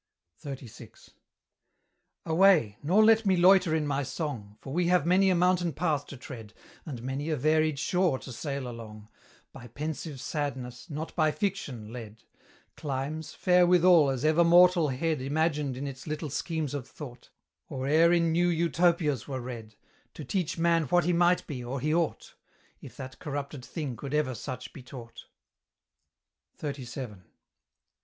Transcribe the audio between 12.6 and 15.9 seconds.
Climes, fair withal as ever mortal head Imagined in